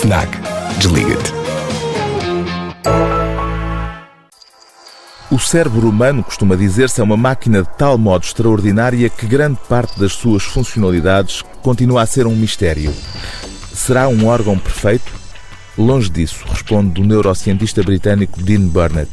[0.00, 0.28] FNAC.
[0.78, 1.32] Desliga-te.
[5.28, 9.98] O cérebro humano, costuma dizer-se, é uma máquina de tal modo extraordinária que grande parte
[9.98, 12.94] das suas funcionalidades continua a ser um mistério.
[13.74, 15.12] Será um órgão perfeito?
[15.76, 19.10] Longe disso, responde o neurocientista britânico Dean Burnett.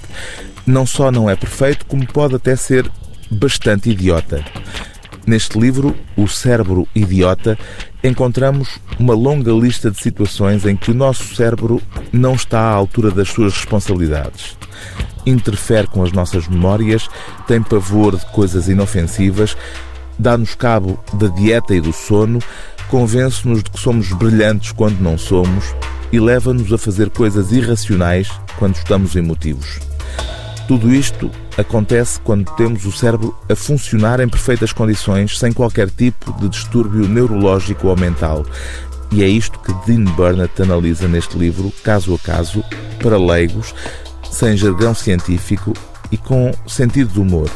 [0.68, 2.90] Não só não é perfeito, como pode até ser
[3.32, 4.46] bastante idiota.
[5.26, 7.58] Neste livro, O Cérebro Idiota,
[8.04, 11.82] encontramos uma longa lista de situações em que o nosso cérebro
[12.14, 14.56] não está à altura das suas responsabilidades.
[15.26, 17.10] Interfere com as nossas memórias,
[17.48, 19.58] tem pavor de coisas inofensivas,
[20.20, 22.38] dá-nos cabo da dieta e do sono,
[22.88, 25.74] convence-nos de que somos brilhantes quando não somos
[26.12, 29.95] e leva-nos a fazer coisas irracionais quando estamos emotivos.
[30.68, 36.34] Tudo isto acontece quando temos o cérebro a funcionar em perfeitas condições, sem qualquer tipo
[36.40, 38.44] de distúrbio neurológico ou mental.
[39.12, 42.64] E é isto que Dean Burnett analisa neste livro, caso a caso,
[42.98, 43.76] para leigos,
[44.32, 45.72] sem jargão científico
[46.12, 47.50] e com sentido de humor.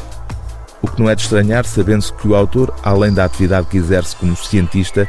[0.80, 4.14] O que não é de estranhar, sabendo-se que o autor, além da atividade que exerce
[4.14, 5.08] como cientista,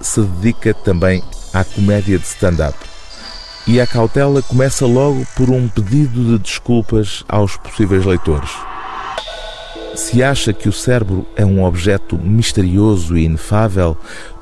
[0.00, 1.22] se dedica também
[1.54, 2.87] à comédia de stand-up.
[3.66, 8.50] E a cautela começa logo por um pedido de desculpas aos possíveis leitores.
[9.94, 13.96] Se acha que o cérebro é um objeto misterioso e inefável,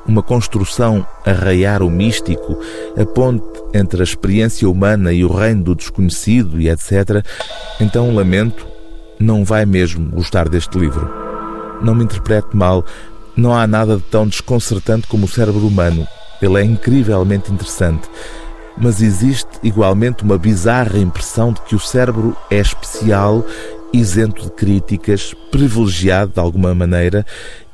[0.07, 2.57] uma construção a raiar o místico,
[2.95, 7.25] a ponte entre a experiência humana e o reino do desconhecido e etc.,
[7.81, 8.67] então lamento,
[9.19, 11.11] não vai mesmo gostar deste livro.
[11.81, 12.85] Não me interprete mal,
[13.35, 16.07] não há nada de tão desconcertante como o cérebro humano.
[16.41, 18.07] Ele é incrivelmente interessante
[18.77, 23.45] mas existe igualmente uma bizarra impressão de que o cérebro é especial,
[23.91, 27.25] isento de críticas, privilegiado de alguma maneira,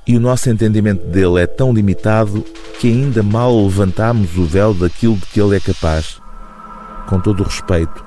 [0.06, 2.44] e o nosso entendimento dele é tão limitado
[2.80, 6.22] que ainda mal levantamos o véu daquilo de que ele é capaz.
[7.08, 8.04] Com todo o respeito,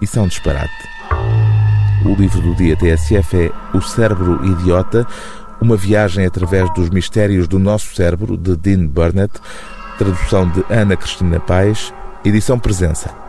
[0.00, 0.88] isso é um disparate.
[2.04, 5.06] O livro do dia TSF é O Cérebro Idiota,
[5.60, 9.40] uma viagem através dos mistérios do nosso cérebro, de Dean Burnett,
[9.98, 11.92] tradução de Ana Cristina Paes,
[12.24, 13.27] edição Presença.